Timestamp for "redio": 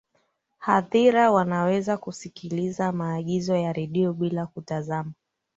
3.73-4.13